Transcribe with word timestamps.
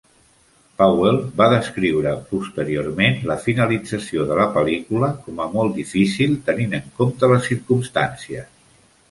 Powell 0.77 1.17
va 1.41 1.49
descriure 1.51 2.13
posteriorment 2.31 3.19
la 3.33 3.35
finalització 3.43 4.25
de 4.31 4.39
la 4.41 4.49
pel·lícula 4.57 5.11
com 5.27 5.45
a 5.47 5.49
"molt 5.53 5.77
difícil 5.83 6.35
tenint 6.51 6.75
en 6.81 6.91
compte 7.03 7.33
les 7.35 7.47
circumstàncies". 7.53 8.51